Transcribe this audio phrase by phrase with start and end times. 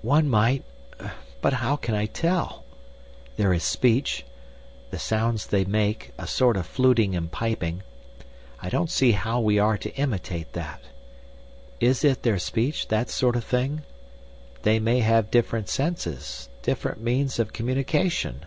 [0.00, 0.64] "One might....
[1.40, 2.64] But how can I tell?
[3.36, 4.26] There is speech.
[4.90, 7.84] The sounds they make, a sort of fluting and piping.
[8.60, 10.80] I don't see how we are to imitate that.
[11.78, 13.82] Is it their speech, that sort of thing?
[14.62, 18.46] They may have different senses, different means of communication.